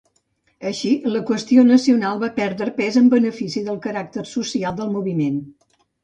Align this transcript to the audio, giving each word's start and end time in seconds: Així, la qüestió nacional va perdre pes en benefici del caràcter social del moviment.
Així, 0.67 0.91
la 1.15 1.19
qüestió 1.25 1.65
nacional 1.67 2.21
va 2.23 2.29
perdre 2.39 2.73
pes 2.79 2.97
en 3.01 3.11
benefici 3.11 3.63
del 3.67 3.77
caràcter 3.83 4.23
social 4.31 4.79
del 4.81 4.89
moviment. 4.95 5.37